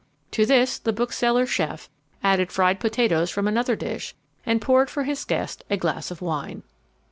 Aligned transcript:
To 0.31 0.47
this 0.47 0.79
the 0.79 0.91
bookseller 0.93 1.45
chef 1.45 1.87
added 2.23 2.51
fried 2.51 2.79
potatoes 2.79 3.29
from 3.29 3.47
another 3.47 3.75
dish, 3.75 4.15
and 4.47 4.59
poured 4.59 4.89
for 4.89 5.03
his 5.03 5.23
guest 5.25 5.63
a 5.69 5.77
glass 5.77 6.09
of 6.09 6.23
wine. 6.23 6.63